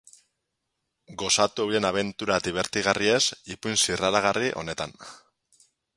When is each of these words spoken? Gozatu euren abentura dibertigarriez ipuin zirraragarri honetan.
Gozatu 1.21 1.65
euren 1.67 1.87
abentura 1.89 2.39
dibertigarriez 2.47 3.21
ipuin 3.57 3.79
zirraragarri 3.85 4.51
honetan. 4.63 4.97